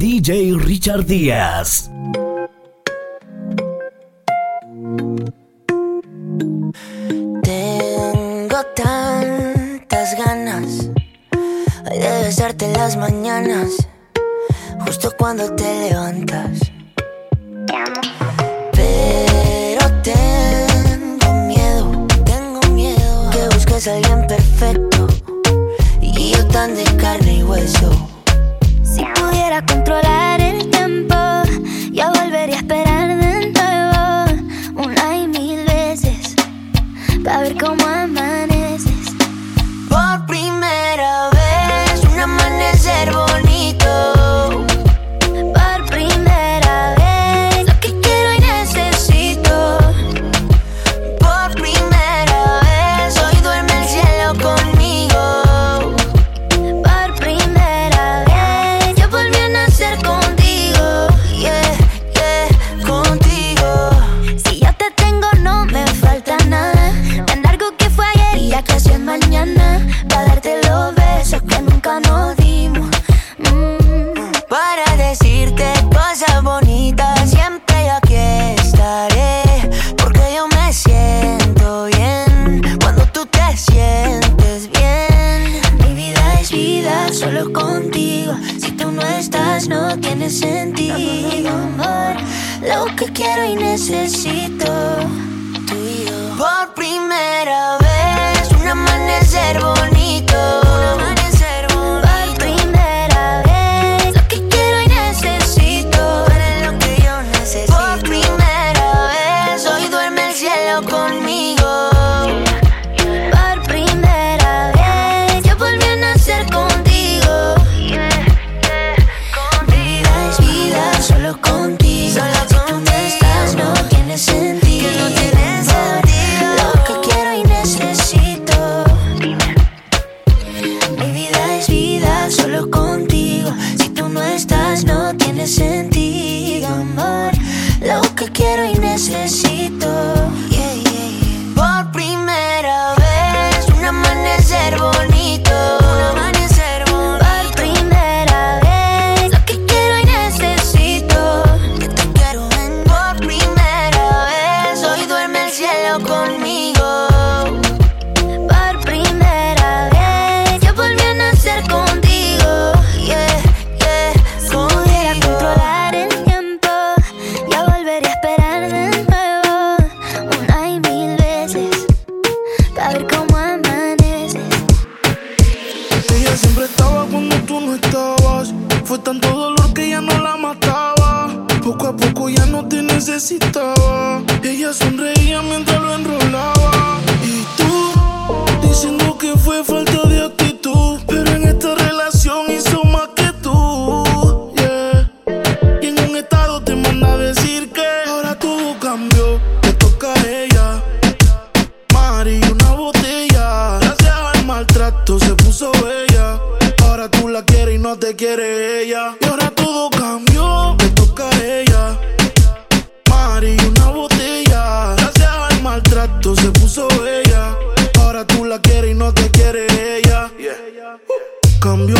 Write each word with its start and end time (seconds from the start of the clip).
DJ 0.00 0.56
Richard 0.56 1.04
Díaz. 1.04 1.90
Tengo 7.42 8.60
tantas 8.74 10.16
ganas 10.16 10.88
de 11.84 12.22
besarte 12.24 12.64
en 12.64 12.72
las 12.72 12.96
mañanas, 12.96 13.68
justo 14.86 15.12
cuando 15.18 15.54
te 15.54 15.90
levantas. 15.90 16.72
Pero 18.72 19.84
tengo 20.02 21.34
miedo, 21.46 22.06
tengo 22.24 22.60
miedo 22.72 23.30
que 23.32 23.54
busques 23.54 23.86
a 23.86 23.96
alguien 23.96 24.26
perfecto 24.26 25.08
y 26.00 26.30
yo 26.30 26.46
tan 26.46 26.74
de 26.74 26.84
carne 26.96 27.34
y 27.34 27.42
hueso. 27.42 28.09
Quiero 93.14 93.44
y 93.44 93.54
necesito. 93.54 94.79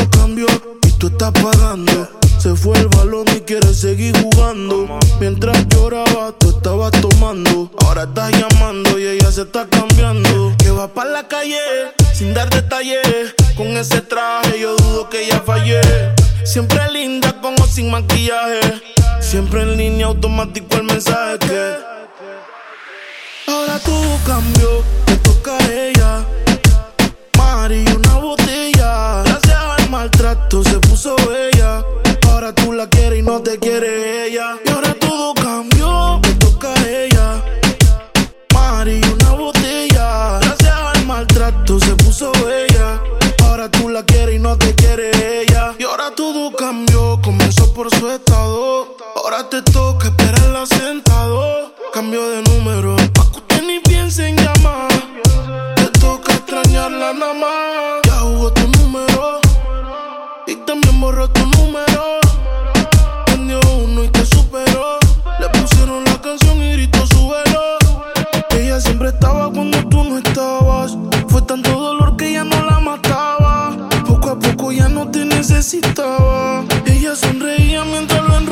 Cambió, 0.08 0.46
y 0.86 0.90
tú 0.92 1.08
estás 1.08 1.32
pagando. 1.32 2.08
Se 2.38 2.54
fue 2.56 2.78
el 2.78 2.88
balón 2.88 3.26
y 3.36 3.40
quiere 3.40 3.74
seguir 3.74 4.16
jugando. 4.22 4.98
Mientras 5.20 5.68
lloraba, 5.68 6.32
tú 6.38 6.50
estabas 6.50 6.90
tomando. 6.92 7.70
Ahora 7.84 8.04
estás 8.04 8.32
llamando 8.32 8.98
y 8.98 9.06
ella 9.06 9.30
se 9.30 9.42
está 9.42 9.66
cambiando. 9.66 10.54
Que 10.56 10.70
va 10.70 10.88
para 10.88 11.10
la 11.10 11.28
calle 11.28 11.58
sin 12.14 12.32
dar 12.32 12.48
detalles. 12.48 13.34
Con 13.58 13.66
ese 13.76 14.00
traje 14.00 14.58
yo 14.58 14.74
dudo 14.76 15.10
que 15.10 15.26
ella 15.26 15.42
fallé. 15.44 15.82
Siempre 16.44 16.80
linda 16.90 17.38
con 17.42 17.54
o 17.60 17.66
sin 17.66 17.90
maquillaje. 17.90 18.60
Siempre 19.20 19.62
en 19.62 19.76
línea 19.76 20.06
automático 20.06 20.76
el 20.76 20.84
mensaje 20.84 21.38
que. 21.40 21.74
Ahora 23.48 23.78
todo 23.80 24.18
cambió, 24.24 24.82
te 25.04 25.16
toca 25.18 25.58
a 25.58 25.72
ella. 25.72 26.24
Se 30.48 30.78
puso 30.80 31.14
bella. 31.28 31.84
Ahora 32.28 32.52
tú 32.54 32.72
la 32.72 32.88
quieres 32.88 33.20
y 33.20 33.22
no 33.22 33.40
te 33.40 33.58
quiere 33.58 34.26
ella. 34.26 34.56
Y 34.64 34.70
ahora 34.70 34.94
todo 34.94 35.34
cambió, 35.34 36.20
te 36.22 36.34
toca 36.34 36.72
a 36.74 36.88
ella. 36.88 37.42
Mari, 38.52 39.00
una 39.14 39.30
botella. 39.32 40.38
Gracias 40.40 40.72
al 40.72 41.06
maltrato 41.06 41.78
se 41.78 41.94
puso 41.96 42.32
bella. 42.44 43.00
Ahora 43.44 43.70
tú 43.70 43.88
la 43.88 44.04
quieres 44.04 44.36
y 44.36 44.38
no 44.38 44.56
te 44.56 44.74
quiere 44.74 45.10
ella. 45.42 45.74
Y 45.78 45.84
ahora 45.84 46.10
todo 46.14 46.52
cambió, 46.56 47.20
comenzó 47.22 47.72
por 47.72 47.90
su 47.94 48.10
estado. 48.10 48.96
Ahora 49.16 49.48
te 49.48 49.62
toca 49.62 50.08
esperarla 50.08 50.66
sentado. 50.66 51.72
Cambio 51.92 52.28
de 52.30 52.42
número, 52.42 52.96
pa' 53.14 53.26
que 53.48 53.62
ni 53.62 53.80
piense 53.80 54.28
en 54.28 54.36
llamar. 54.36 54.90
Te 55.76 55.86
toca 56.00 56.32
extrañarla 56.34 57.12
nada 57.12 57.34
más. 57.34 57.69
Borró 61.00 61.28
tu 61.30 61.44
número. 61.46 62.20
Prendió 63.26 63.58
uno 63.82 64.04
y 64.04 64.08
te 64.08 64.24
superó. 64.26 64.98
Le 65.40 65.48
pusieron 65.48 66.04
la 66.04 66.20
canción 66.20 66.62
y 66.62 66.72
gritó 66.72 67.06
su 67.06 67.28
velo. 67.28 67.78
Ella 68.50 68.80
siempre 68.80 69.08
estaba 69.08 69.50
cuando 69.50 69.82
tú 69.88 70.04
no 70.04 70.18
estabas. 70.18 70.96
Fue 71.28 71.42
tanto 71.42 71.70
dolor 71.70 72.16
que 72.16 72.32
ya 72.32 72.44
no 72.44 72.62
la 72.64 72.80
mataba. 72.80 73.76
Poco 74.06 74.30
a 74.30 74.38
poco 74.38 74.72
ya 74.72 74.88
no 74.88 75.10
te 75.10 75.24
necesitaba. 75.24 76.64
Ella 76.84 77.16
sonreía 77.16 77.84
mientras 77.84 78.20
en 78.36 78.46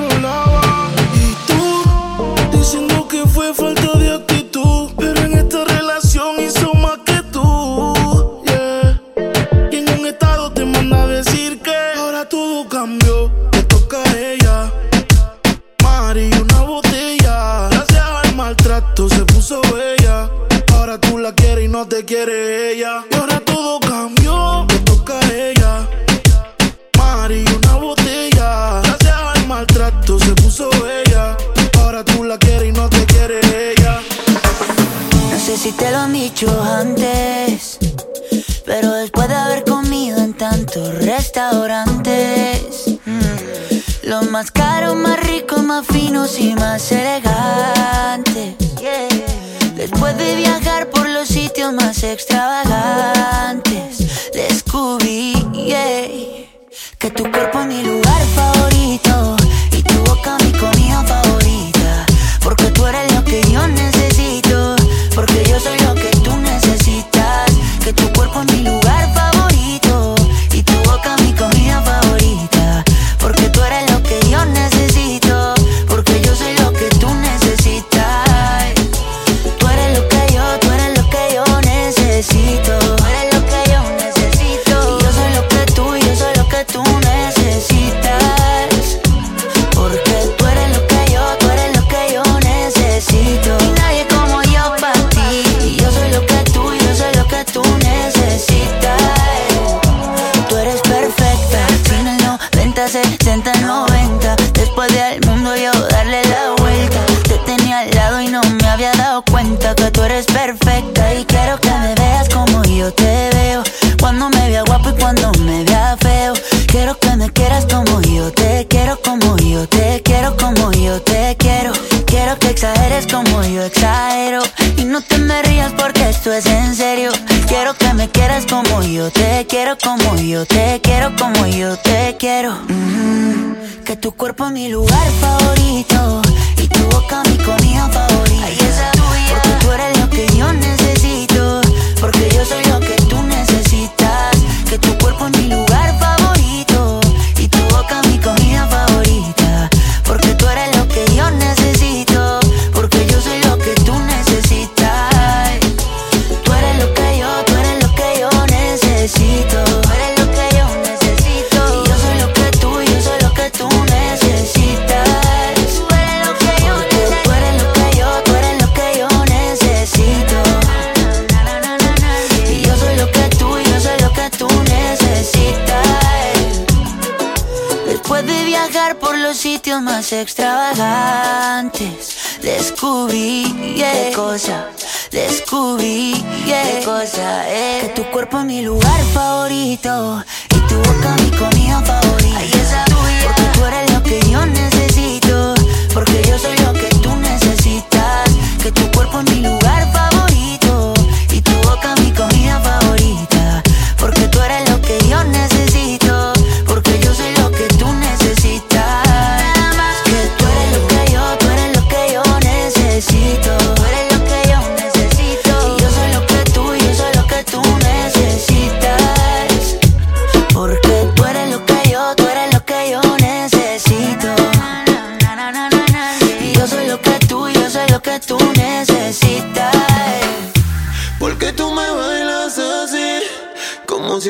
cuerpo 188.18 188.42
mi 188.42 188.62
lugar 188.62 189.00
favorito. 189.14 190.24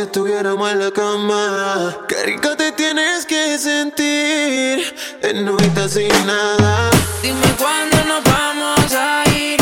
estuviéramos 0.08 0.72
en 0.72 0.78
la 0.78 0.90
cama. 0.90 1.94
Qué 2.08 2.22
rico 2.22 2.56
te 2.56 2.72
tienes 2.72 3.26
que 3.26 3.58
sentir 3.58 4.82
en 5.20 5.44
novitas 5.44 5.92
sin 5.92 6.08
nada. 6.26 6.90
Dime 7.22 7.46
cuándo 7.58 7.96
nos 8.06 8.24
vamos 8.24 8.92
a 8.92 9.24
ir, 9.36 9.58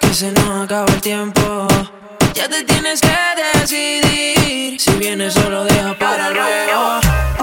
que 0.00 0.14
se 0.14 0.32
nos 0.32 0.64
acaba 0.64 0.86
el 0.86 1.00
tiempo. 1.02 1.68
Ya 2.32 2.48
te 2.48 2.64
tienes 2.64 3.02
que 3.02 3.14
decidir, 3.58 4.80
si 4.80 4.90
vienes 4.92 5.34
solo 5.34 5.64
deja 5.64 5.98
para 5.98 6.30
luego. 6.30 7.00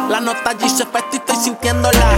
La 0.10 0.20
nota 0.20 0.50
allí 0.50 0.68
se 0.68 0.86
y 0.86 1.16
estoy 1.16 1.36
sintiéndola. 1.36 2.18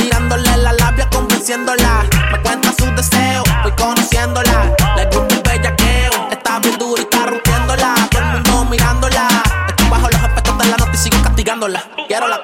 Mirándole 0.00 0.56
la 0.56 0.72
labia, 0.72 1.06
convenciéndola. 1.10 2.06
Me 2.32 2.40
cuenta 2.40 2.72
sus 2.78 2.96
deseos, 2.96 3.44
voy 3.62 3.72
conociéndola. 3.72 4.74
Le 4.96 5.04
gusta 5.04 5.34
el 5.34 5.42
bellaqueo, 5.42 6.28
está 6.30 6.60
bien 6.60 6.78
quiero 11.68 12.28
la, 12.28 12.40
quiero 12.40 12.42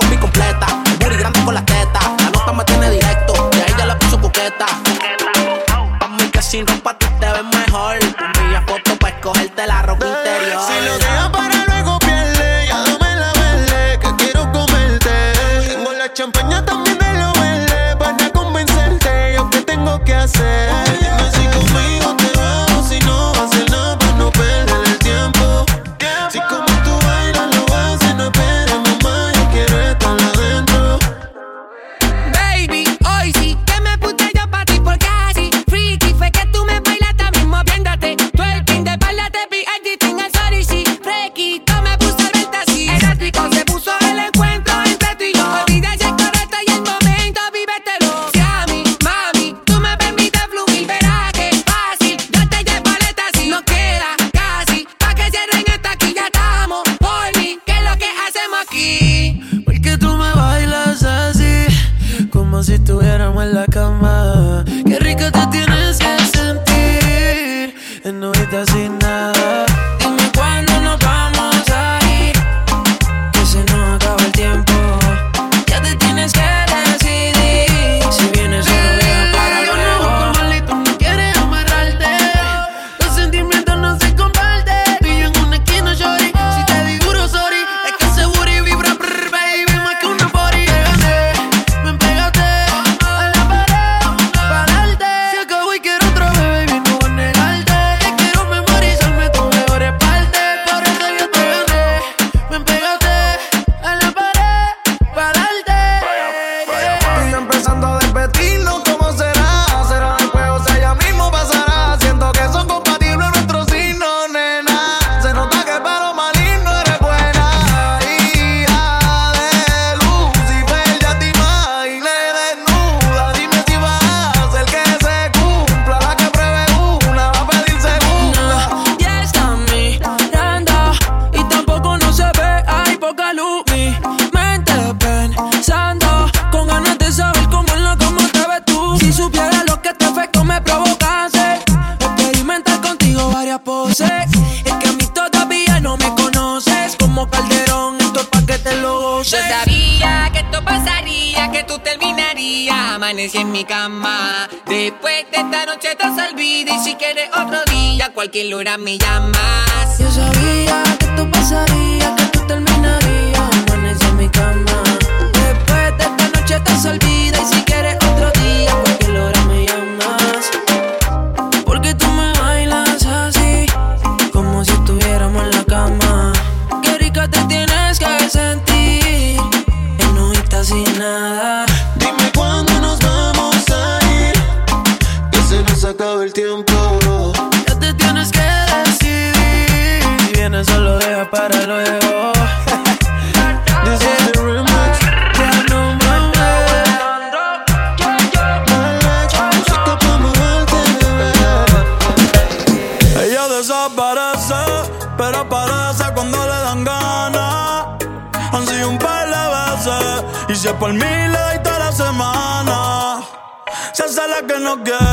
no 214.77 214.83
quiere, 214.83 215.04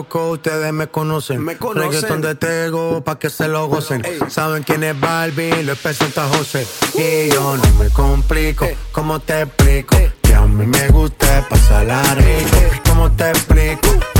loco, 0.00 0.30
ustedes 0.30 0.72
me 0.72 0.86
conocen. 0.88 1.44
Me 1.44 1.56
conocen. 1.56 1.92
Reggaeton 1.92 2.20
de 2.22 2.34
Tego, 2.34 3.02
pa' 3.04 3.18
que 3.18 3.28
se 3.28 3.48
lo 3.48 3.66
gocen. 3.68 4.02
Saben 4.28 4.62
quién 4.62 4.82
es 4.82 4.98
Barbie, 4.98 5.62
lo 5.62 5.76
presenta 5.76 6.26
José. 6.28 6.66
Y 6.94 7.30
yo 7.30 7.56
no 7.56 7.74
me 7.78 7.90
complico, 7.90 8.66
¿cómo 8.92 9.20
te 9.20 9.42
explico? 9.42 9.96
Que 10.22 10.34
a 10.34 10.46
mí 10.46 10.66
me 10.66 10.88
gusta 10.88 11.46
pasarla 11.48 12.02
rico. 12.14 12.56
¿Cómo 12.88 13.10
te 13.12 13.28
explico? 13.28 14.19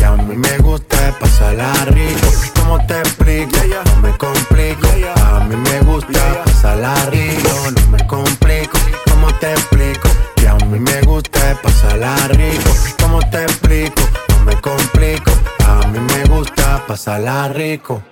Que 0.00 0.06
a 0.06 0.16
mí 0.16 0.34
me 0.34 0.56
gusta 0.58 1.14
pasarla 1.20 1.70
rico. 1.88 2.28
¿Cómo 2.58 2.78
te 2.86 2.98
explico? 3.00 3.58
No 3.84 4.00
me 4.00 4.16
complico. 4.16 4.88
A 5.26 5.40
mí 5.40 5.56
me 5.56 5.80
gusta 5.80 6.42
pasarla 6.42 6.94
rico. 7.10 7.50
No 7.74 7.86
me 7.90 8.06
complico. 8.06 8.78
¿Cómo 9.10 9.30
te 9.34 9.52
explico? 9.52 10.08
Que 10.36 10.48
a 10.48 10.54
mí 10.54 10.78
me 10.80 11.02
gusta 11.02 11.54
pasarla 11.62 12.16
rico. 12.28 12.70
¿Cómo 13.02 13.20
te 13.30 13.42
explico? 13.42 14.00
No 14.30 14.44
me 14.46 14.58
complico. 14.62 15.32
A 15.66 15.86
mí 15.88 15.98
me 15.98 16.24
gusta 16.34 16.82
pasarla 16.86 17.48
rico. 17.48 18.02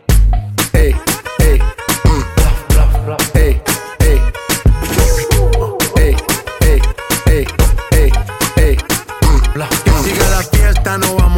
Ey, 0.75 0.95
ey, 1.38 1.59
mm, 2.04 2.23
ey, 3.35 3.62
ey. 4.00 4.21
Ey, 5.97 6.16
ey, 6.61 6.83
ey, 7.26 7.47
ey, 7.92 8.12
ey. 8.57 8.76
Que 8.76 9.92
siga 10.04 10.28
la 10.28 10.42
fiesta, 10.42 10.99
no 10.99 11.14
vamos. 11.16 11.38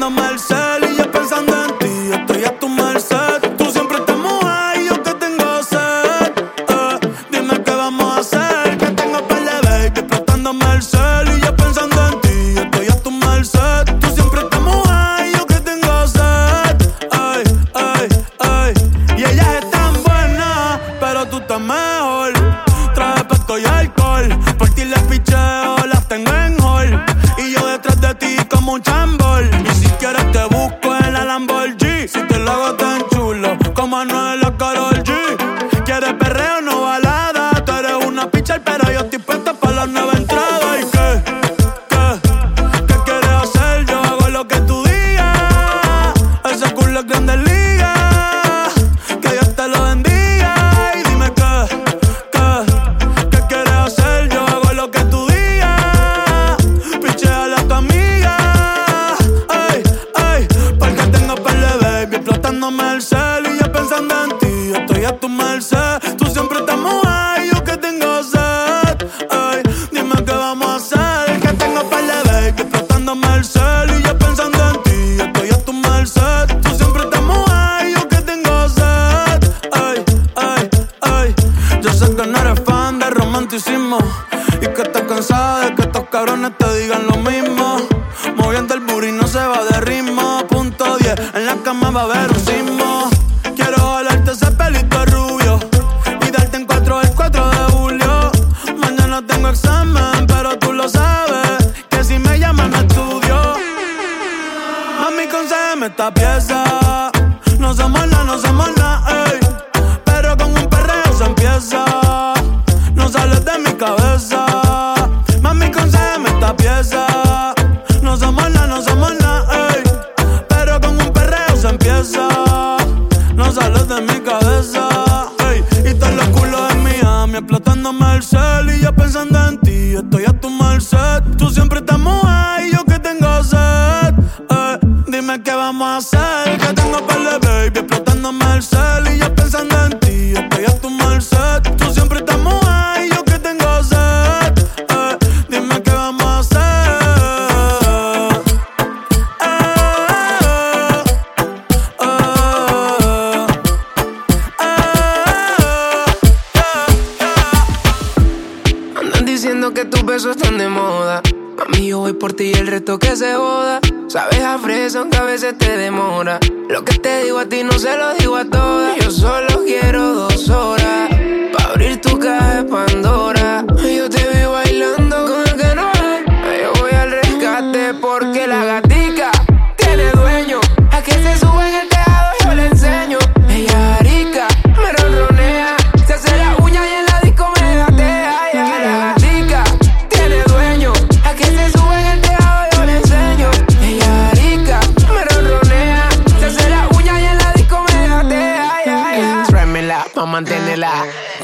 Baby 0.00 0.30
explotándome 0.32 0.59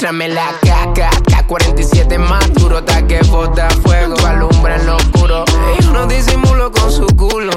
Tráemela 0.06 0.54
caca. 0.62 1.10
K47 1.26 2.16
más 2.16 2.54
duro, 2.54 2.84
ta 2.84 3.04
que 3.08 3.18
bota 3.24 3.68
fuego. 3.82 4.14
Alumbra 4.24 4.76
en 4.76 4.86
lo 4.86 4.94
oscuro. 4.94 5.44
Ella 5.76 5.90
no 5.90 6.06
disimulo 6.06 6.70
con 6.70 6.92
su 6.92 7.08
culo. 7.16 7.50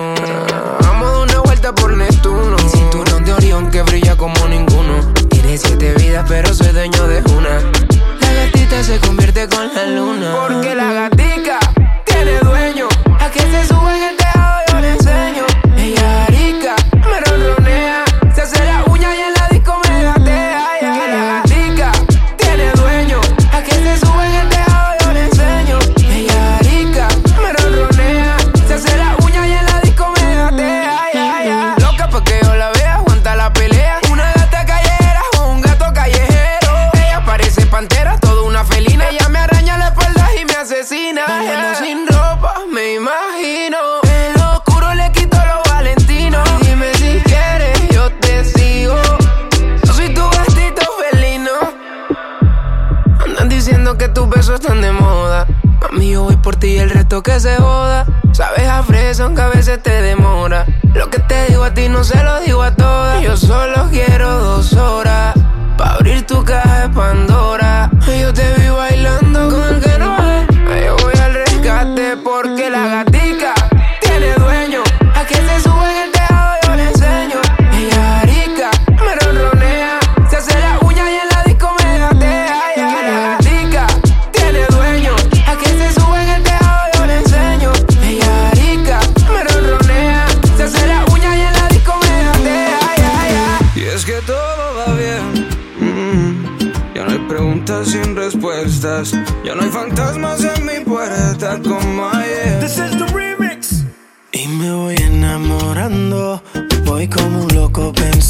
Vamos 0.82 1.12
de 1.12 1.24
una 1.26 1.40
vuelta 1.42 1.76
por 1.76 1.96
Neptuno. 1.96 2.58
Cinturón 2.58 3.24
de 3.24 3.34
Orión 3.34 3.70
que 3.70 3.84
brilla 3.84 4.18
como 4.18 4.48
ninguno. 4.48 5.14
Tiene 5.30 5.60
siete 5.60 5.94
vidas, 5.94 6.26
pero 6.28 6.52
soy 6.52 6.70
dueño 6.70 7.08
de 7.08 7.22
una. 7.34 7.62
La 8.20 8.34
gatita 8.34 8.84
se 8.84 8.98
convierte 8.98 9.48
con 9.48 9.72
la 9.76 9.86
luna. 9.86 10.36
Porque 10.48 10.74
la 10.74 10.92
gatica 10.92 11.60
Mami, 54.92 56.12
yo 56.12 56.24
voy 56.24 56.38
por 56.38 56.56
ti 56.56 56.68
y 56.68 56.80
el 56.80 56.90
resto 56.90 57.24
que 57.24 57.40
se 57.40 57.56
joda. 57.58 58.06
Sabes 58.32 58.68
a 58.68 58.84
fresa, 58.84 59.24
aunque 59.24 59.42
a 59.42 59.48
veces 59.48 59.82
te 59.82 60.02
demora. 60.02 60.66
Lo 60.94 61.10
que 61.10 61.20
te 61.20 61.46
digo 61.48 61.64
a 61.64 61.74
ti 61.74 61.90
no 61.90 62.04
se 62.04 62.22
lo 62.24 62.40
digo 62.42 62.64
a 62.64 62.76
todas. 62.76 63.22
Yo 63.22 63.38
solo 63.38 63.88
quiero 63.92 64.40
dos 64.40 64.74
horas. 64.74 65.36
Pa' 65.78 65.94
abrir 65.94 66.26
tu 66.26 66.44
caja 66.44 66.88
de 66.88 66.90
Pandora. 66.90 67.90
Yo 68.20 68.34
te 68.34 68.54
vi 68.56 68.70
bailando 68.70 69.50
con 69.50 69.76
el 69.76 69.89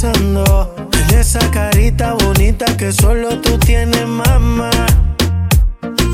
en 0.04 0.44
esa 1.18 1.40
carita 1.52 2.14
bonita 2.14 2.66
que 2.78 2.92
solo 2.92 3.38
tú 3.42 3.58
tienes, 3.58 4.08
mamá. 4.08 4.70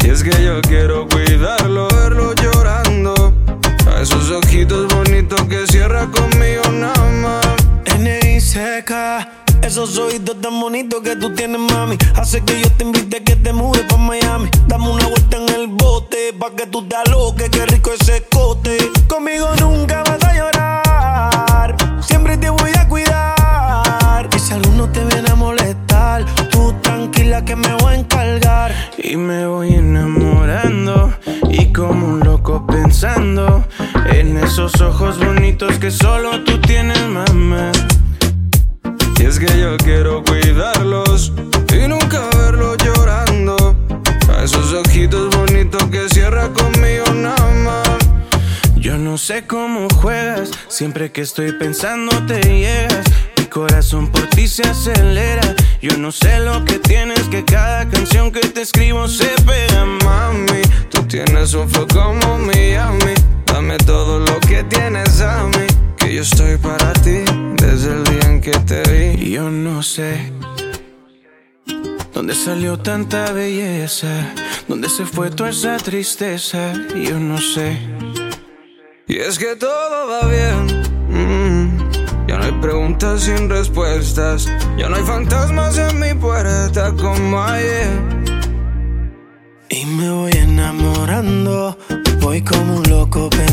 Y 0.04 0.10
es 0.10 0.24
que 0.24 0.43
yo 0.43 0.62
quiero 0.62 1.08
cuidarlo, 1.08 1.88
verlo 1.89 2.34
llorando. 2.34 3.34
A 3.88 4.02
esos 4.02 4.32
ojitos 4.32 4.88
bonitos 4.93 5.41
que 5.43 5.67
cierra 5.67 6.08
conmigo 6.08 6.63
nada 6.71 7.12
más. 7.21 7.45
N.I.C.K. 8.00 9.30
Esos 9.62 9.98
oídos 9.98 10.41
tan 10.41 10.60
bonitos 10.60 11.02
que 11.02 11.15
tú 11.15 11.34
tienes, 11.34 11.60
mami. 11.60 11.98
Hace 12.15 12.41
que 12.41 12.62
yo 12.62 12.71
te 12.71 12.86
invite 12.86 13.17
a 13.17 13.24
que 13.24 13.36
te 13.36 13.54
mudes 13.54 13.84
pa' 13.84 13.98
Miami. 13.98 14.50
Dame 14.67 14.89
una 14.89 15.08
vuelta 15.08 15.38
en 15.38 15.50
el 15.50 15.67
bote, 15.67 16.34
pa' 16.39 16.56
que 16.56 16.65
tú 16.65 16.88
te 16.88 16.95
aloques, 16.95 17.50
qué 17.50 17.65
que 35.86 35.91
solo 35.91 36.43
tú 36.43 36.60
tienes, 36.62 37.00
mamá. 37.10 37.71
Y 39.19 39.24
es 39.24 39.38
que 39.38 39.45
yo 39.60 39.78
quiero 39.78 40.24
cuidarlos 40.24 41.32
y 41.71 41.88
nunca 41.88 42.28
verlos 42.36 42.76
llorando. 42.84 43.76
A 44.36 44.43
esos 44.43 44.74
ojitos 44.74 45.30
bonitos 45.36 45.84
que 45.91 46.10
cierra 46.10 46.50
conmigo 46.50 47.06
nada 47.13 47.52
más. 47.63 48.00
Yo 48.78 48.98
no 48.98 49.19
sé 49.19 49.45
cómo 49.45 49.88
juegas, 50.02 50.50
siempre 50.69 51.12
que 51.12 51.21
estoy 51.21 51.52
pensando 51.52 52.19
te 52.26 52.41
llegas. 52.41 53.06
Mi 53.38 53.45
corazón 53.45 54.12
por 54.12 54.26
ti 54.32 54.48
se 54.48 54.63
acelera. 54.63 55.56
Yo 55.84 55.95
no 56.00 56.12
sé 56.12 56.39
lo 56.39 56.65
que 56.65 56.80
tienes, 56.80 57.21
que 57.30 57.45
cada 57.45 57.88
canción 57.88 58.32
que 58.32 58.39
te 58.39 58.62
escribo 58.62 59.08
se 59.08 59.30
pega, 59.45 59.86
mami. 60.04 60.63
Tú 60.89 61.04
tienes 61.04 61.54
un 61.54 61.69
flow 61.69 61.86
como 61.93 62.39
Miami. 62.39 63.13
Dame 63.55 63.77
todo 63.77 64.19
lo 64.19 64.37
que 64.41 64.65
tienes 64.65 65.21
a 65.21 65.45
mí. 65.45 65.65
Que 65.95 66.13
yo 66.13 66.23
estoy 66.23 66.57
para 66.57 66.91
ti 66.91 67.23
desde 67.55 67.93
el 67.93 68.03
día 68.03 68.29
en 68.29 68.41
que 68.41 68.51
te 68.51 68.81
vi. 68.91 69.31
Yo 69.31 69.49
no 69.49 69.81
sé. 69.81 70.33
¿Dónde 72.13 72.35
salió 72.35 72.77
tanta 72.77 73.31
belleza? 73.31 74.33
¿Dónde 74.67 74.89
se 74.89 75.05
fue 75.05 75.29
toda 75.29 75.51
esa 75.51 75.77
tristeza? 75.77 76.73
Yo 77.01 77.17
no 77.17 77.37
sé. 77.37 77.79
Y 79.07 79.19
es 79.19 79.39
que 79.39 79.55
todo 79.55 80.09
va 80.09 80.27
bien. 80.27 80.83
mm. 81.07 82.27
Ya 82.27 82.37
no 82.37 82.43
hay 82.43 82.51
preguntas 82.59 83.21
sin 83.21 83.49
respuestas. 83.49 84.49
Ya 84.77 84.89
no 84.89 84.97
hay 84.97 85.03
fantasmas 85.03 85.77
en 85.77 85.97
mi 85.97 86.13
puerta 86.13 86.91
como 86.91 87.41
ayer. 87.41 87.87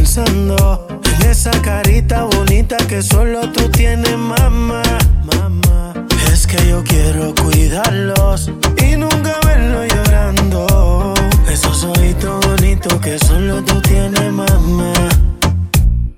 En 0.03 1.31
esa 1.31 1.53
carita 1.63 2.25
bonita 2.25 2.77
que 2.89 3.03
solo 3.03 3.49
tú 3.53 3.69
tienes, 3.69 4.19
mamá. 4.19 4.83
Mamá, 5.25 5.95
es 6.33 6.45
que 6.45 6.69
yo 6.69 6.83
quiero 6.83 7.33
cuidarlos 7.37 8.51
y 8.79 8.97
nunca 8.97 9.39
verlos 9.47 9.87
llorando. 9.95 11.15
Esos 11.49 11.85
ojitos 11.85 12.45
bonitos 12.45 12.95
que 12.95 13.17
solo 13.17 13.63
tú 13.63 13.81
tienes, 13.81 14.33
mamá. 14.33 14.93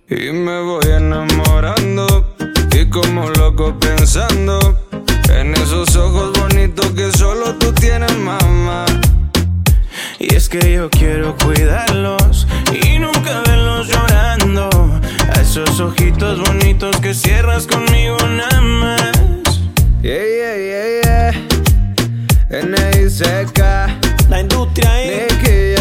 Y 0.09 0.33
me 0.33 0.63
voy 0.63 0.87
enamorando 0.87 2.35
y 2.73 2.89
como 2.89 3.29
loco 3.31 3.79
pensando 3.79 4.79
en 5.29 5.53
esos 5.57 5.95
ojos 5.97 6.33
bonitos 6.41 6.87
que 6.93 7.13
solo 7.13 7.55
tú 7.57 7.71
tienes, 7.73 8.17
mamá. 8.17 8.87
Y 10.19 10.35
es 10.35 10.49
que 10.49 10.73
yo 10.73 10.89
quiero 10.91 11.37
cuidarlos 11.37 12.47
y 12.73 12.99
nunca 12.99 13.43
verlos 13.47 13.89
llorando. 13.89 14.69
A 15.35 15.41
esos 15.41 15.81
ojitos 15.81 16.41
bonitos 16.41 16.97
que 16.99 17.15
cierras 17.15 17.67
conmigo 17.67 18.17
nada 18.29 18.61
más. 18.61 19.13
Yeah, 20.03 20.25
yeah, 20.25 20.57
yeah, 20.57 21.33
yeah. 22.51 22.63
NICK. 22.63 23.59
La 24.29 24.41
industria, 24.41 25.03
eh. 25.03 25.27
Nicky 25.31 25.75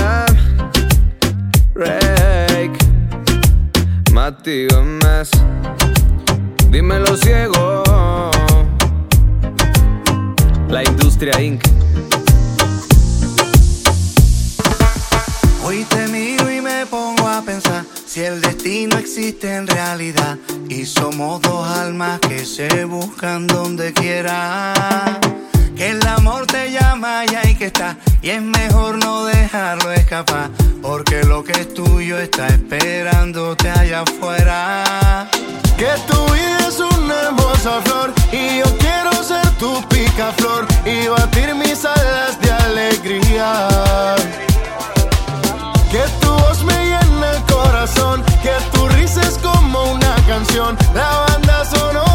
Rake. 1.75 2.77
Mati 4.11 4.67
Gómez. 4.67 5.31
Dímelo 6.69 7.15
ciego. 7.17 7.83
La 10.69 10.83
industria 10.83 11.39
Inc. 11.41 11.82
Hoy 15.65 15.85
te 15.85 16.07
miro 16.09 16.51
y 16.51 16.59
me 16.59 16.85
pongo 16.85 17.25
a 17.25 17.41
pensar 17.41 17.85
si 18.05 18.19
el 18.21 18.41
destino 18.41 18.97
existe 18.97 19.55
en 19.55 19.65
realidad 19.65 20.37
y 20.67 20.85
somos 20.85 21.41
dos 21.41 21.65
almas 21.65 22.19
que 22.19 22.43
se 22.43 22.83
buscan 22.83 23.47
donde 23.47 23.93
quiera. 23.93 24.73
Que 25.73 25.91
el 25.91 26.05
amor 26.05 26.47
te 26.47 26.69
llama 26.69 27.23
y 27.31 27.35
hay 27.35 27.55
que 27.55 27.67
estar 27.67 27.95
y 28.21 28.31
es 28.31 28.41
mejor 28.41 28.97
no 28.97 29.23
dejarlo 29.23 29.93
escapar 29.93 30.49
porque 30.81 31.23
lo 31.23 31.45
que 31.45 31.53
es 31.53 31.73
tuyo 31.73 32.19
está 32.19 32.47
esperándote 32.47 33.69
allá 33.69 34.01
afuera. 34.01 35.29
Que 35.77 35.87
tu 36.07 36.25
vida 36.33 36.67
es 36.67 36.79
una 36.79 37.21
hermosa 37.21 37.81
flor 37.85 38.13
y 38.33 38.59
yo 38.59 38.77
quiero 38.79 39.23
ser 39.23 39.49
tu 39.57 39.81
picaflor 39.87 40.67
y 40.85 41.07
batir 41.07 41.55
mis 41.55 41.85
alas 41.85 42.37
de 42.41 42.51
alegría. 42.51 43.69
Que 48.21 48.51
tu 48.71 48.87
risa 48.89 49.21
es 49.21 49.39
como 49.39 49.83
una 49.91 50.15
canción, 50.27 50.77
la 50.93 51.25
banda 51.27 51.65
sonora 51.65 52.12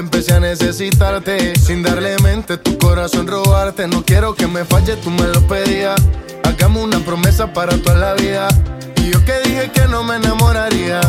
empecé 0.00 0.34
a 0.34 0.40
necesitarte. 0.40 1.56
Sin 1.56 1.82
darle 1.82 2.16
mente, 2.18 2.56
tu 2.56 2.78
corazón 2.78 3.26
robarte. 3.26 3.86
No 3.88 4.04
quiero 4.04 4.34
que 4.34 4.46
me 4.46 4.64
falle, 4.64 4.96
tú 4.96 5.10
me 5.10 5.26
lo 5.28 5.40
pedías. 5.46 6.00
Hagamos 6.44 6.84
una 6.84 6.98
promesa 7.00 7.52
para 7.52 7.76
toda 7.78 7.96
la 7.96 8.14
vida. 8.14 8.48
Y 8.96 9.10
yo 9.10 9.24
que 9.24 9.40
dije 9.44 9.70
que 9.72 9.86
no 9.88 10.02
me 10.02 10.16
enamoraría. 10.16 11.00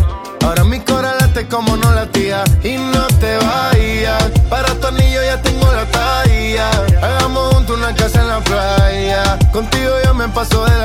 Ahora 0.44 0.64
mi 0.64 0.80
corazón 0.80 1.18
late 1.20 1.48
como 1.48 1.76
no 1.76 1.92
latía. 1.92 2.44
Y 2.64 2.78
no 2.78 3.08
te 3.20 3.38
vayas, 3.38 4.24
para 4.50 4.74
tu 4.76 4.88
anillo 4.88 5.24
ya 5.24 5.42
tengo 5.42 5.72
la 5.72 5.86
talla. 5.86 6.70
Hagamos 7.02 7.56
juntos 7.56 7.78
una 7.78 7.96
casa 7.96 8.22
en 8.22 8.28
la 8.28 8.40
playa. 8.42 9.40
Contigo 9.52 9.92
yo 10.04 10.14
me 10.14 10.28
paso 10.30 10.64
de 10.66 10.78
la 10.78 10.85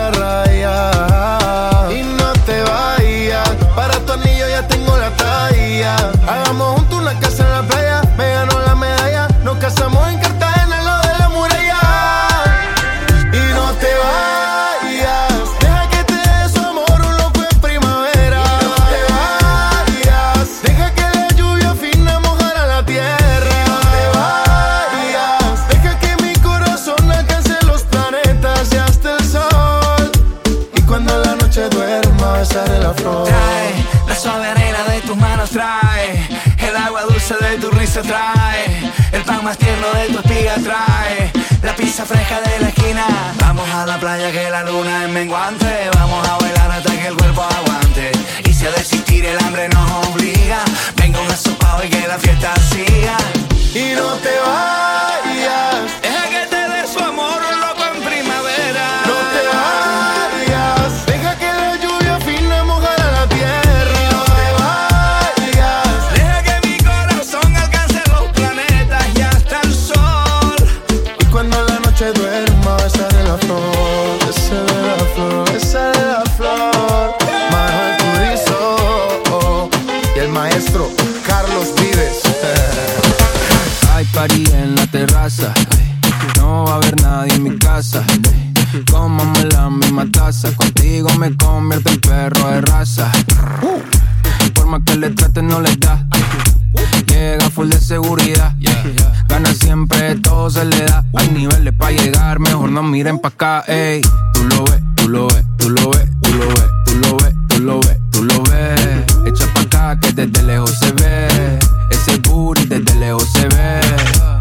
Ey, 103.67 104.01
tú 104.33 104.45
lo 104.45 104.65
ves, 104.65 104.81
tú 104.97 105.09
lo 105.09 105.27
ves, 105.29 105.45
tú 105.59 105.71
lo 105.71 105.91
ves, 105.91 106.09
tú 106.23 106.33
lo 106.39 106.49
ves, 106.49 106.71
tú 106.87 106.95
lo 106.97 107.17
ves, 107.17 107.35
tú 107.49 107.61
lo 107.61 107.81
ves, 107.81 107.99
tú 108.11 108.25
lo 108.25 108.43
ves. 108.45 109.05
Echa 109.27 109.53
pa' 109.53 109.61
acá 109.61 110.01
que 110.01 110.13
desde 110.13 110.43
lejos 110.45 110.71
se 110.79 110.93
ve. 110.93 111.59
Ese 111.91 112.17
booty 112.19 112.67
desde 112.67 112.95
lejos 112.97 113.27
se 113.33 113.49
ve. 113.49 113.81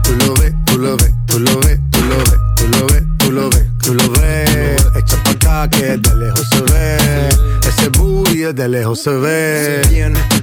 Tú 0.03 0.15
lo 0.15 0.34
ves, 0.36 0.53
tú 0.65 0.77
lo 0.77 0.95
ves, 0.97 1.13
tú 1.27 1.39
lo 1.39 1.60
ves, 1.60 1.79
tú 1.91 2.01
lo 2.01 2.17
ves, 2.17 2.39
tú 2.55 2.67
lo 2.67 2.88
ves, 2.88 3.03
tú 3.17 3.32
lo 3.32 3.49
ves, 3.49 3.65
tú 3.82 3.93
lo 3.95 4.10
ves. 4.12 4.86
Echa 4.95 5.23
pa' 5.23 5.32
acá 5.32 5.69
que 5.69 5.97
de 5.97 6.15
lejos 6.15 6.47
se 6.49 6.62
ve. 6.62 6.97
Ese 7.67 7.89
booty 7.89 8.53
de 8.53 8.67
lejos 8.69 9.01
se 9.01 9.12
ve. 9.12 9.82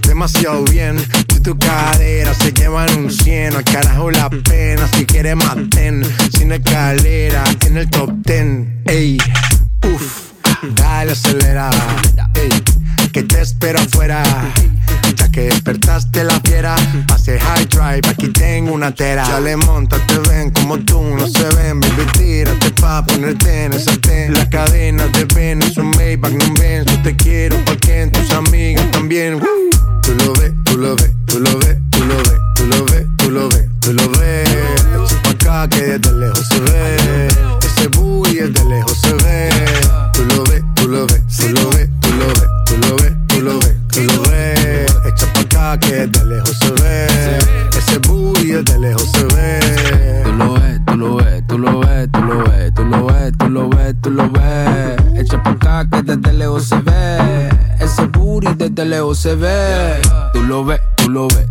Demasiado 0.07 0.65
bien. 0.65 0.76
Ya 18.95 19.41
le 19.41 19.57
monta, 19.57 19.99
te 20.07 20.17
ven 20.31 20.53
como 20.53 20.79
tú, 20.79 21.03
no 21.03 21.27
se 21.27 21.45
ven, 21.57 21.81
baby, 21.81 22.07
tírate 22.17 22.71
pa' 22.71 23.05
ponerte 23.05 23.65
en 23.65 23.73
esa 23.73 23.97
ten. 23.97 24.33
La 24.33 24.49
cadena 24.49 25.09
de 25.09 25.25
ven, 25.35 25.61
es 25.63 25.77
un 25.77 25.91
Maybach, 25.91 26.31
no 26.31 26.55
Benz, 26.55 26.87
yo 26.87 27.03
te 27.03 27.17
quiero 27.17 27.57
porque 27.65 28.09
tus 28.13 28.31
amigas 28.31 28.89
también. 28.93 29.41
Tú 30.03 30.15
lo 30.15 30.33
ves, 30.35 30.53
tú 30.65 30.79
lo 30.79 30.95
ves, 30.95 31.11
tú 31.27 31.41
lo 31.41 31.59
ves, 31.59 31.79
tú 31.91 32.05
lo 32.05 32.17
ves, 32.19 32.37
tú 32.55 32.67
lo 32.67 32.85
ves, 32.85 33.07
tú 33.17 33.31
lo 33.33 33.49
ves, 33.49 33.69
tú 33.81 33.93
lo 33.93 34.09
ves. 34.11 34.49
Pa' 35.25 35.31
acá 35.31 35.69
que 35.69 35.83
desde 35.83 36.13
lejos 36.13 36.47
se 36.49 36.61
ve. 36.61 37.36
Se 59.17 59.35
ve. 59.35 60.01
Tú 60.33 60.43
lo 60.43 60.65
ves, 60.65 60.81
tú 60.97 61.09
lo 61.09 61.27
ves, 61.29 61.46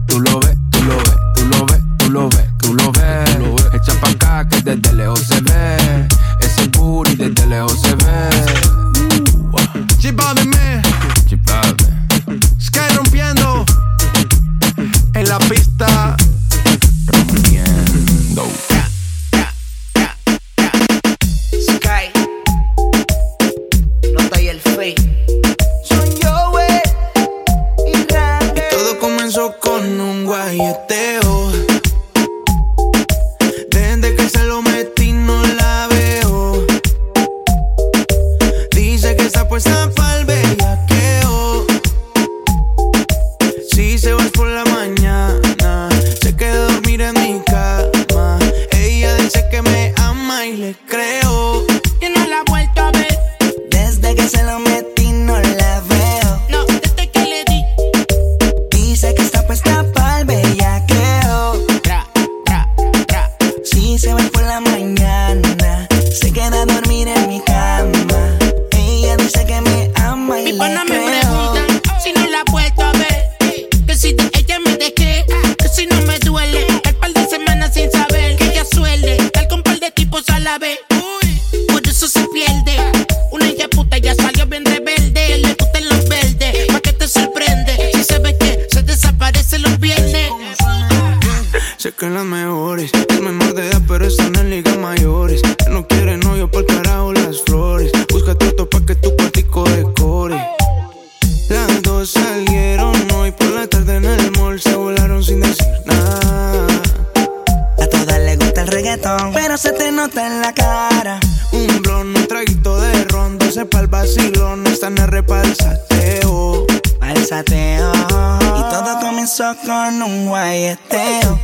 A 107.82 107.88
todas 107.88 108.20
les 108.20 108.38
gusta 108.38 108.62
el 108.62 108.68
reggaetón, 108.68 109.34
pero 109.34 109.58
se 109.58 109.72
te 109.72 109.91
nota 109.91 110.26
en 110.28 110.41
la 110.41 110.54
cara. 110.54 111.20
Un 111.52 111.82
blon, 111.82 112.15
un 112.15 112.28
traguito 112.28 112.80
de 112.80 113.04
ron, 113.06 113.38
doce 113.38 113.65
pa'l 113.65 113.88
vacilón, 113.88 114.65
esta 114.68 114.89
no 114.89 115.04
es 115.04 115.24
pa'l 115.24 115.56
sateo. 115.56 116.65
Pa'l 117.00 117.26
sateo. 117.26 117.91
Y 117.94 118.62
todo 118.70 119.00
comenzó 119.02 119.56
con 119.65 120.02
un 120.02 120.28
guayeteo. 120.28 121.39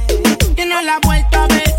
Yo 0.55 0.65
no 0.65 0.81
la 0.81 0.97
he 0.97 1.05
vuelto 1.05 1.37
a 1.37 1.47
ver. 1.47 1.73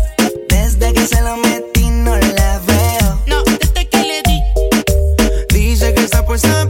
Desde 0.49 0.93
que 0.93 1.05
se 1.05 1.21
lo 1.21 1.37
metí 1.37 1.89
no 1.89 2.15
la 2.15 2.59
veo. 2.65 3.21
No, 3.27 3.43
desde 3.43 3.87
que 3.87 3.97
le 4.03 4.21
di. 4.23 4.41
Dice 5.49 5.93
que 5.93 6.03
está 6.03 6.25
puesta 6.25 6.69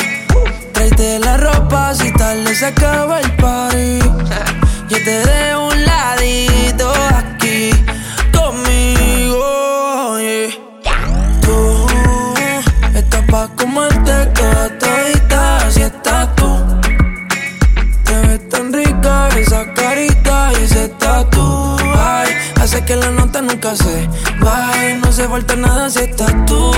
Tráete 0.95 1.19
la 1.19 1.37
ropa 1.37 1.93
si 1.93 2.11
tal 2.13 2.45
se 2.55 2.65
acaba 2.65 3.19
el 3.21 3.35
party. 3.35 3.99
Yo 4.89 4.97
te 5.03 5.25
dejo 5.25 5.67
un 5.67 5.85
ladito 5.85 6.91
aquí 7.15 7.71
conmigo. 8.33 10.19
yeah. 10.19 10.49
Tú 11.41 11.87
estás 12.93 13.23
pa' 13.29 13.47
comerte 13.55 14.25
todita 14.79 15.71
si 15.71 15.81
estás 15.81 16.35
tú. 16.35 16.81
Te 18.03 18.27
ves 18.27 18.49
tan 18.49 18.73
rica 18.73 19.29
esa 19.37 19.71
carita 19.73 20.51
y 20.59 20.63
ese 20.63 20.89
tatu. 20.89 21.77
Ay, 21.97 22.29
hace 22.61 22.83
que 22.83 22.95
la 22.95 23.11
nota 23.11 23.41
nunca 23.41 23.75
se 23.75 24.09
baje. 24.39 24.97
No 24.97 25.11
se 25.11 25.27
falta 25.27 25.55
nada 25.55 25.89
si 25.89 25.99
estás 25.99 26.33
tú. 26.45 26.71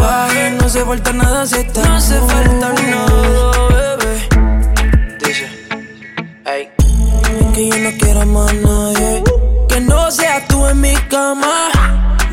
Baje. 0.00 0.50
No 0.50 0.68
se 0.68 0.84
falta 0.84 1.12
nada 1.12 1.46
si 1.46 1.56
estás 1.56 1.88
No 1.88 2.00
se 2.00 2.18
falta 2.20 2.72
nada, 2.72 3.68
bebé. 3.68 4.28
Dice, 5.24 5.48
ey. 6.46 6.70
Es 7.40 7.46
que 7.54 7.68
yo 7.68 7.78
no 7.78 7.90
quiero 7.98 8.26
más 8.26 8.54
nadie. 8.54 9.22
Que 9.68 9.80
no 9.80 10.10
seas 10.10 10.46
tú 10.48 10.66
en 10.66 10.80
mi 10.80 10.94
cama. 11.08 11.70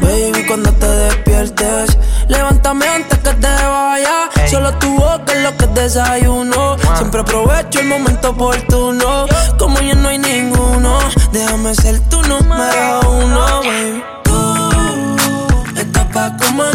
Baby, 0.01 0.45
cuando 0.45 0.71
te 0.73 0.87
despiertes, 0.87 1.97
levántame 2.27 2.87
antes 2.87 3.19
que 3.19 3.33
te 3.33 3.47
vaya. 3.47 4.29
Solo 4.49 4.71
tu 4.77 4.95
boca 4.95 5.33
es 5.33 5.41
lo 5.41 5.57
que 5.57 5.67
desayuno. 5.67 6.77
Siempre 6.95 7.21
aprovecho 7.21 7.79
el 7.79 7.87
momento 7.87 8.29
oportuno. 8.29 9.25
Como 9.57 9.79
ya 9.79 9.95
no 9.95 10.09
hay 10.09 10.17
ninguno, 10.17 10.99
déjame 11.31 11.73
ser 11.75 11.99
tu 12.09 12.21
número 12.23 12.99
uno, 13.09 13.61
baby. 13.63 14.03
Tú 14.23 15.77
estás 15.77 16.05
pa' 16.13 16.37
toda 16.37 16.74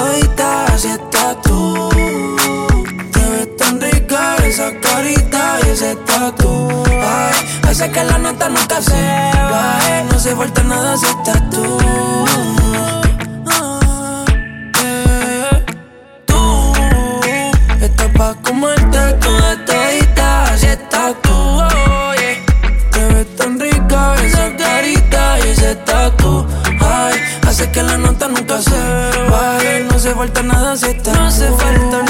todita, 0.00 0.78
si 0.78 0.88
estás 0.88 1.40
tú. 1.42 1.88
Te 3.12 3.22
ves 3.32 3.56
tan 3.56 3.80
rica 3.80 4.36
esa 4.44 4.68
carita 4.80 5.42
y 5.64 5.68
ese 5.70 5.94
tatu. 6.08 6.84
Ay, 6.88 7.34
hace 7.68 7.90
que 7.90 8.02
la 8.04 8.18
nota 8.18 8.48
nunca 8.48 8.80
se 8.80 9.02
baje. 9.52 10.04
No 10.10 10.18
se 10.18 10.34
falta 10.36 10.62
nada 10.62 10.96
si 10.96 11.06
estás 11.06 11.50
tú. 11.50 11.64
Eh. 14.82 15.64
Tú 16.26 16.40
estás 17.86 18.10
pa' 18.18 18.34
comerte 18.46 19.00
toda 19.24 19.52
todita 19.66 20.56
si 20.60 20.66
estás 20.66 21.14
tú. 21.22 21.32
oh, 21.32 22.14
yeah. 22.20 22.36
Te 22.92 23.02
ves 23.12 23.36
tan 23.36 23.58
rica 23.60 24.14
esa 24.26 24.44
carita 24.56 25.22
y 25.40 25.48
ese 25.50 25.74
tatu. 25.88 26.46
Ay, 26.80 27.14
hace 27.46 27.70
que 27.70 27.82
la 27.82 27.96
nota 27.98 28.09
falta 30.20 30.42
nada 30.42 30.76
si 30.76 30.90
estás 30.90 31.16
No 31.18 31.30
se 31.30 31.48
falta 31.52 32.09